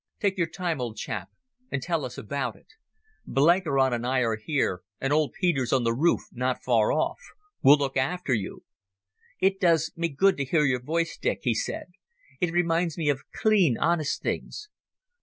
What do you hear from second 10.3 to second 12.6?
to hear your voice, Dick," he said. "It